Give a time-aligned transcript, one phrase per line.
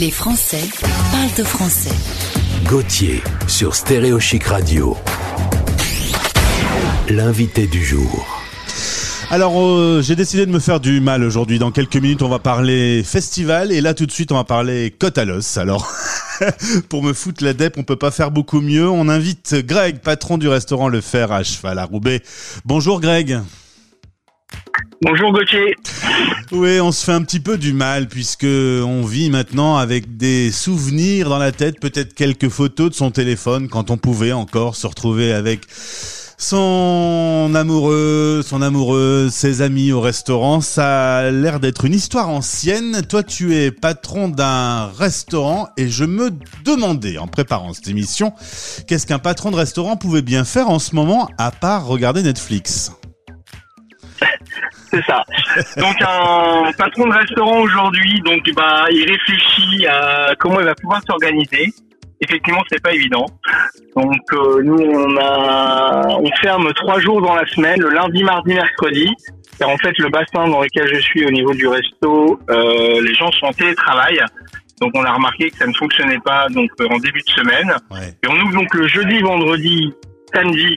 [0.00, 0.70] Les Français
[1.10, 1.94] parlent de français.
[2.64, 4.96] Gauthier sur Stéréo Chic Radio.
[7.10, 8.26] L'invité du jour.
[9.30, 11.58] Alors, euh, j'ai décidé de me faire du mal aujourd'hui.
[11.58, 14.90] Dans quelques minutes, on va parler festival et là, tout de suite, on va parler
[14.98, 15.58] côte à l'os.
[15.58, 15.92] Alors,
[16.88, 18.88] pour me foutre la dep, on peut pas faire beaucoup mieux.
[18.88, 22.22] On invite Greg, patron du restaurant Le Fer à Cheval à Roubaix.
[22.64, 23.42] Bonjour Greg.
[25.04, 25.74] Bonjour Gauthier.
[26.52, 30.52] Oui, on se fait un petit peu du mal puisque on vit maintenant avec des
[30.52, 34.86] souvenirs dans la tête, peut-être quelques photos de son téléphone quand on pouvait encore se
[34.86, 35.62] retrouver avec
[36.38, 40.60] son amoureux, son amoureuse, ses amis au restaurant.
[40.60, 43.02] Ça a l'air d'être une histoire ancienne.
[43.08, 46.30] Toi, tu es patron d'un restaurant et je me
[46.64, 48.32] demandais en préparant cette émission,
[48.86, 52.92] qu'est-ce qu'un patron de restaurant pouvait bien faire en ce moment à part regarder Netflix?
[54.90, 55.22] c'est ça.
[55.76, 61.00] Donc un patron de restaurant aujourd'hui, donc bah il réfléchit à comment il va pouvoir
[61.06, 61.72] s'organiser.
[62.20, 63.26] Effectivement, c'est pas évident.
[63.96, 68.54] Donc euh, nous on a on ferme trois jours dans la semaine, le lundi, mardi,
[68.54, 69.08] mercredi.
[69.58, 73.14] Car en fait le bassin dans lequel je suis au niveau du resto, euh, les
[73.14, 74.18] gens sont en télétravail.
[74.80, 77.72] Donc on a remarqué que ça ne fonctionnait pas donc en début de semaine.
[78.22, 79.92] Et on ouvre donc le jeudi, vendredi,
[80.34, 80.76] samedi,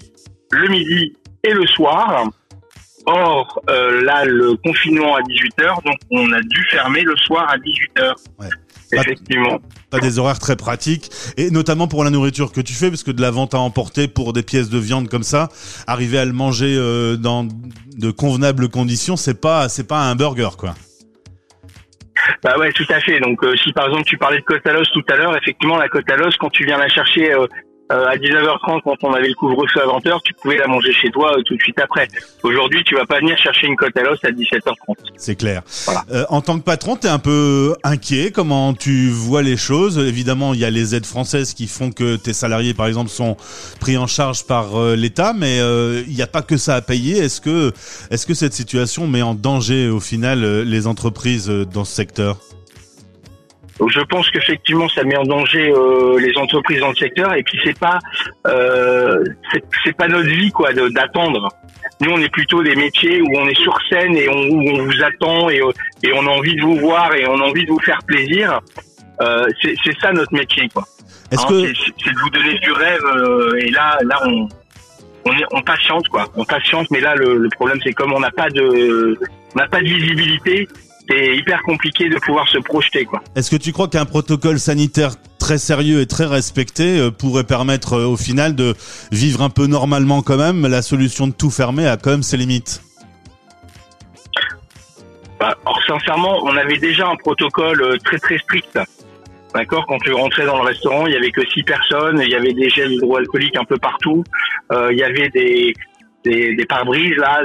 [0.52, 2.26] le midi et le soir.
[3.08, 7.58] Or, euh, là, le confinement à 18h, donc on a dû fermer le soir à
[7.58, 8.14] 18h.
[8.40, 8.48] Ouais.
[8.92, 9.60] Effectivement.
[9.90, 13.12] Pas, des horaires très pratiques, et notamment pour la nourriture que tu fais, parce que
[13.12, 15.50] de la vente à emporter pour des pièces de viande comme ça,
[15.88, 20.50] arriver à le manger euh, dans de convenables conditions, c'est pas c'est pas un burger
[20.58, 20.76] quoi.
[22.44, 23.20] Bah ouais, tout à fait.
[23.20, 25.78] Donc euh, si par exemple tu parlais de côte à l'os tout à l'heure, effectivement
[25.78, 27.48] la côte à l'os quand tu viens la chercher euh,
[27.92, 31.12] euh, à 19h30 quand on avait le couvre-feu à 20h, tu pouvais la manger chez
[31.12, 32.08] toi euh, tout de suite après.
[32.42, 34.96] Aujourd'hui, tu vas pas venir chercher une côte à l'os à 17h30.
[35.18, 35.62] C'est clair.
[36.12, 40.00] Euh, en tant que patron, tu es un peu inquiet comment tu vois les choses?
[40.00, 43.38] Évidemment, il y a les aides françaises qui font que tes salariés par exemple sont
[43.80, 45.58] pris en charge par l'État, mais
[46.08, 47.20] il n'y a pas que ça à payer.
[47.20, 47.72] Est-ce que
[48.10, 52.38] est-ce que cette situation met en danger au final les entreprises dans ce secteur?
[53.80, 57.44] Donc je pense qu'effectivement ça met en danger euh, les entreprises dans le secteur et
[57.44, 58.00] puis c'est pas
[58.48, 59.24] euh,
[59.84, 61.50] c'est pas notre vie quoi d'attendre.
[62.00, 64.86] Nous on est plutôt des métiers où on est sur scène et on, où on
[64.86, 65.62] vous attend et,
[66.04, 68.62] et on a envie de vous voir et on a envie de vous faire plaisir.
[69.22, 70.84] Euh, c'est ça notre métier quoi.
[71.32, 74.48] Est-ce hein, que c'est de vous donner du rêve euh, et là là on
[75.28, 78.20] on, est, on patiente quoi, on patiente mais là le, le problème c'est comme on
[78.20, 79.18] n'a pas de
[79.56, 80.68] on n'a pas de visibilité,
[81.10, 83.06] c'est hyper compliqué de pouvoir se projeter.
[83.06, 83.22] quoi.
[83.36, 87.94] Est-ce que tu crois qu'un protocole sanitaire très sérieux et très respecté euh, pourrait permettre
[87.94, 88.74] euh, au final de
[89.12, 92.38] vivre un peu normalement quand même La solution de tout fermer a quand même ses
[92.38, 92.82] limites?
[95.40, 98.80] Bah, alors sincèrement, on avait déjà un protocole euh, très très strict.
[99.54, 102.36] D'accord, quand tu rentrais dans le restaurant, il y avait que six personnes, il y
[102.36, 104.22] avait des gels hydroalcooliques un peu partout,
[104.70, 105.74] il y avait des,
[106.26, 107.44] des, des pare-brises là,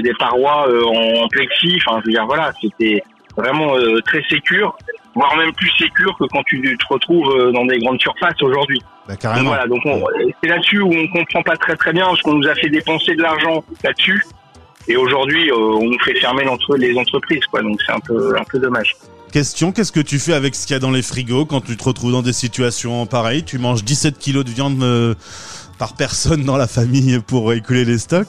[0.00, 1.78] des parois euh, en, plexi.
[1.84, 3.02] Enfin, je veux dire, voilà, c'était
[3.36, 4.76] vraiment euh, très sécure,
[5.14, 8.80] voire même plus sécure que quand tu te retrouves euh, dans des grandes surfaces aujourd'hui.
[9.08, 9.82] Bah, donc voilà, donc
[10.42, 13.14] c'est là-dessus où on comprend pas très très bien parce qu'on nous a fait dépenser
[13.14, 14.24] de l'argent là-dessus.
[14.88, 16.44] Et aujourd'hui, on nous fait fermer
[16.78, 17.60] les entreprises, quoi.
[17.62, 18.96] Donc c'est un peu, un peu dommage.
[19.32, 21.76] Question, qu'est-ce que tu fais avec ce qu'il y a dans les frigos quand tu
[21.76, 23.44] te retrouves dans des situations pareilles?
[23.44, 25.16] Tu manges 17 kilos de viande
[25.78, 28.28] par personne dans la famille pour écouler les stocks?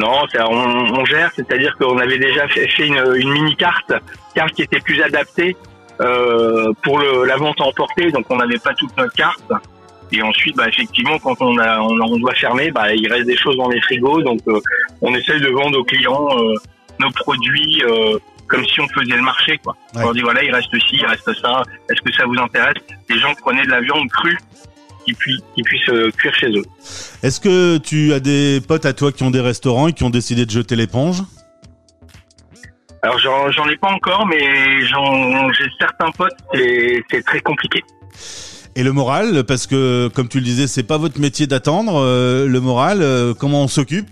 [0.00, 3.92] Non, on, gère, c'est-à-dire qu'on avait déjà fait, une, mini carte,
[4.34, 5.56] carte qui était plus adaptée
[6.00, 9.52] euh, pour la vente à emporter, donc on n'avait pas toute notre carte.
[10.10, 11.54] Et ensuite, bah, effectivement, quand on,
[12.18, 14.60] doit fermer, bah, il reste des choses dans les frigos, donc euh,
[15.00, 16.54] on essaye de vendre aux clients euh,
[16.98, 17.82] nos produits
[18.48, 19.58] comme si on faisait le marché.
[19.58, 19.76] Quoi.
[19.94, 21.62] On leur dit voilà, il reste ci, il reste ça.
[21.90, 22.76] Est-ce que ça vous intéresse?
[23.08, 24.38] Les gens prenaient de la viande crue
[25.04, 26.64] qui, puissent euh, cuire chez eux.
[27.22, 30.10] Est-ce que tu as des potes à toi qui ont des restaurants et qui ont
[30.10, 31.22] décidé de jeter l'éponge?
[33.02, 34.40] Alors j'en ai pas encore, mais
[34.80, 37.82] j'ai certains potes et c'est très compliqué.
[38.76, 41.96] Et le moral, parce que comme tu le disais, c'est pas votre métier d'attendre.
[41.96, 44.08] Euh, le moral, euh, comment on s'occupe?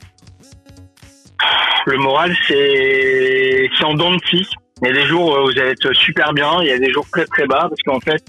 [1.86, 3.51] Le moral, c'est
[3.84, 4.48] en dents de scie.
[4.82, 6.90] Il y a des jours où vous allez être super bien, il y a des
[6.90, 8.22] jours très très bas, parce qu'en fait,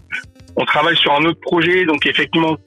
[0.55, 2.57] on travaille sur un autre projet, donc effectivement,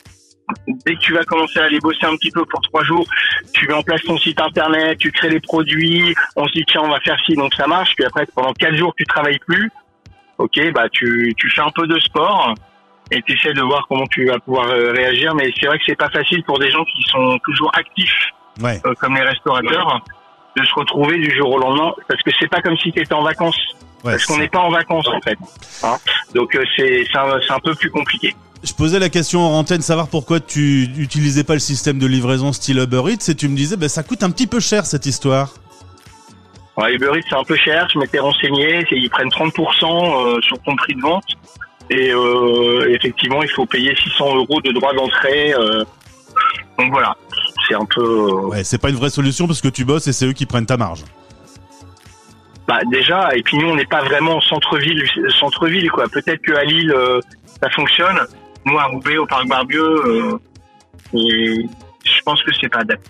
[0.84, 3.06] dès que tu vas commencer à aller bosser un petit peu pour trois jours,
[3.52, 6.82] tu mets en place ton site internet, tu crées les produits, on se dit tiens
[6.84, 7.94] on va faire ci, donc ça marche.
[7.96, 9.70] Puis après pendant quatre jours tu travailles plus,
[10.38, 12.54] ok bah tu tu fais un peu de sport
[13.10, 15.34] et tu essaies de voir comment tu vas pouvoir euh, réagir.
[15.34, 18.30] Mais c'est vrai que c'est pas facile pour des gens qui sont toujours actifs,
[18.62, 20.00] euh, comme les restaurateurs.
[20.56, 23.14] De se retrouver du jour au lendemain, parce que c'est pas comme si tu étais
[23.14, 23.58] en vacances.
[24.04, 25.38] Ouais, parce qu'on n'est pas en vacances en fait.
[25.82, 25.96] Hein?
[26.34, 28.34] Donc euh, c'est c'est un, un peu plus compliqué.
[28.62, 32.52] Je posais la question en antenne, savoir pourquoi tu utilisais pas le système de livraison
[32.52, 35.06] style Uber Eats et tu me disais, ben ça coûte un petit peu cher cette
[35.06, 35.50] histoire.
[36.76, 37.88] Ouais, Uber Eats, c'est un peu cher.
[37.92, 38.84] Je m'étais renseigné.
[38.90, 41.24] Ils prennent 30% euh, sur ton prix de vente.
[41.90, 45.54] Et euh, effectivement, il faut payer 600 euros de droits d'entrée.
[45.54, 45.84] euh.
[46.78, 47.16] donc voilà,
[47.68, 48.02] c'est un peu.
[48.02, 50.46] euh, Ouais, c'est pas une vraie solution parce que tu bosses et c'est eux qui
[50.46, 51.04] prennent ta marge.
[52.68, 55.04] Bah déjà, et puis nous, on n'est pas vraiment en centre-ville,
[55.38, 56.08] centre-ville quoi.
[56.08, 57.20] Peut-être que à Lille, euh,
[57.62, 58.18] ça fonctionne.
[58.64, 60.38] Nous, à Roubaix, au Parc Barbieux, euh,
[61.14, 61.54] et
[62.04, 63.08] je pense que c'est pas adapté.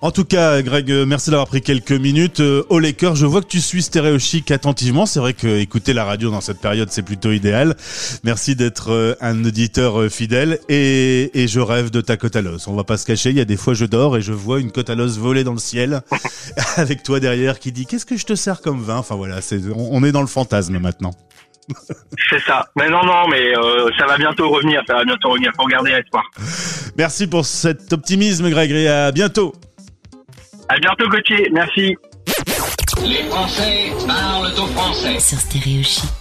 [0.00, 2.38] En tout cas, Greg, euh, merci d'avoir pris quelques minutes.
[2.38, 5.06] Euh, au Laker, je vois que tu suis Stéréo Chic attentivement.
[5.06, 7.76] C'est vrai que écouter la radio dans cette période, c'est plutôt idéal.
[8.22, 10.60] Merci d'être euh, un auditeur euh, fidèle.
[10.68, 12.68] Et, et je rêve de ta côte à l'os.
[12.68, 13.30] On va pas se cacher.
[13.30, 15.42] Il y a des fois, je dors et je vois une côte à l'os voler
[15.42, 16.02] dans le ciel
[16.76, 18.98] avec toi derrière qui dit qu'est-ce que je te sers comme vin?
[18.98, 21.10] Enfin voilà, c'est, on, on est dans le fantasme maintenant.
[22.30, 22.66] C'est ça.
[22.76, 24.82] Mais non, non, mais euh, ça va bientôt revenir.
[24.86, 25.52] Ça va bientôt revenir.
[25.56, 26.22] Faut regarder l'espoir.
[26.96, 28.70] Merci pour cet optimisme, Greg.
[28.70, 29.52] Et à bientôt.
[30.68, 31.48] À bientôt, Gauthier.
[31.52, 31.96] Merci.
[33.02, 35.18] Les Français parlent au français.
[35.18, 36.17] Sur Stéréo Chic.